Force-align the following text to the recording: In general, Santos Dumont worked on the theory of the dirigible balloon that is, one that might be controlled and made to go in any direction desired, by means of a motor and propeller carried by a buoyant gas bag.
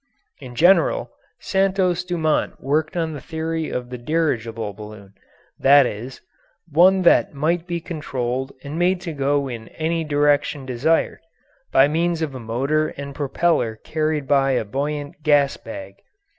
In 0.39 0.55
general, 0.55 1.11
Santos 1.39 2.03
Dumont 2.03 2.59
worked 2.59 2.97
on 2.97 3.13
the 3.13 3.21
theory 3.21 3.69
of 3.69 3.91
the 3.91 3.99
dirigible 3.99 4.73
balloon 4.73 5.13
that 5.59 5.85
is, 5.85 6.21
one 6.71 7.03
that 7.03 7.35
might 7.35 7.67
be 7.67 7.79
controlled 7.79 8.51
and 8.63 8.79
made 8.79 8.99
to 9.01 9.13
go 9.13 9.47
in 9.47 9.67
any 9.67 10.03
direction 10.03 10.65
desired, 10.65 11.19
by 11.71 11.87
means 11.87 12.23
of 12.23 12.33
a 12.33 12.39
motor 12.39 12.87
and 12.97 13.13
propeller 13.13 13.75
carried 13.75 14.27
by 14.27 14.53
a 14.53 14.65
buoyant 14.65 15.21
gas 15.21 15.55
bag. 15.57 15.97